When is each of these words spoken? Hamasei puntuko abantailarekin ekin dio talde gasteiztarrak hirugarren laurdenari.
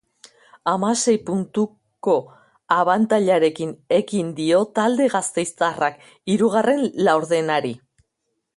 Hamasei 0.69 1.13
puntuko 1.27 2.15
abantailarekin 2.77 3.75
ekin 3.99 4.33
dio 4.41 4.63
talde 4.79 5.09
gasteiztarrak 5.17 6.01
hirugarren 6.33 6.83
laurdenari. 7.09 7.75